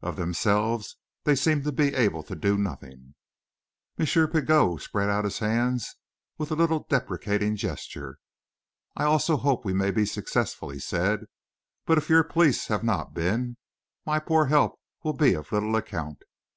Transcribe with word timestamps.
Of 0.00 0.14
themselves, 0.14 0.96
they 1.24 1.34
seem 1.34 1.64
to 1.64 1.72
be 1.72 1.92
able 1.92 2.22
to 2.22 2.36
do 2.36 2.56
nothing." 2.56 3.16
M. 3.98 4.06
Pigot 4.28 4.80
spread 4.80 5.10
out 5.10 5.24
his 5.24 5.40
hands 5.40 5.96
with 6.38 6.52
a 6.52 6.54
little 6.54 6.86
deprecating 6.88 7.56
gesture. 7.56 8.18
"I 8.94 9.02
also 9.02 9.36
hope 9.36 9.64
we 9.64 9.74
may 9.74 9.90
be 9.90 10.06
successful," 10.06 10.70
he 10.70 10.78
said; 10.78 11.24
"but 11.84 11.98
if 11.98 12.08
your 12.08 12.22
police 12.22 12.68
have 12.68 12.84
not 12.84 13.12
been, 13.12 13.56
my 14.06 14.20
poor 14.20 14.46
help 14.46 14.78
will 15.02 15.14
be 15.14 15.34
of 15.34 15.50
little 15.50 15.74
account. 15.74 16.22